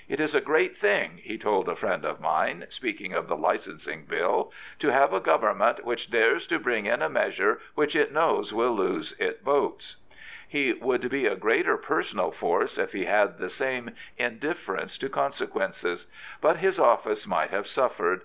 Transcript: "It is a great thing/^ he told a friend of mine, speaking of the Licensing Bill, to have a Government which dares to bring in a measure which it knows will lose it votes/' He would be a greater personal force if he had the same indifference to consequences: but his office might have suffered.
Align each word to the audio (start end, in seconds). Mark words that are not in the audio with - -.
"It 0.08 0.18
is 0.18 0.34
a 0.34 0.40
great 0.40 0.76
thing/^ 0.76 1.20
he 1.20 1.38
told 1.38 1.68
a 1.68 1.76
friend 1.76 2.04
of 2.04 2.18
mine, 2.18 2.66
speaking 2.70 3.12
of 3.12 3.28
the 3.28 3.36
Licensing 3.36 4.04
Bill, 4.04 4.52
to 4.80 4.88
have 4.92 5.12
a 5.12 5.20
Government 5.20 5.84
which 5.84 6.10
dares 6.10 6.44
to 6.48 6.58
bring 6.58 6.86
in 6.86 7.02
a 7.02 7.08
measure 7.08 7.60
which 7.76 7.94
it 7.94 8.10
knows 8.10 8.52
will 8.52 8.72
lose 8.74 9.14
it 9.20 9.44
votes/' 9.44 9.94
He 10.48 10.72
would 10.72 11.08
be 11.08 11.26
a 11.28 11.36
greater 11.36 11.76
personal 11.76 12.32
force 12.32 12.78
if 12.78 12.94
he 12.94 13.04
had 13.04 13.38
the 13.38 13.48
same 13.48 13.92
indifference 14.18 14.98
to 14.98 15.08
consequences: 15.08 16.08
but 16.40 16.56
his 16.56 16.80
office 16.80 17.24
might 17.24 17.50
have 17.50 17.68
suffered. 17.68 18.22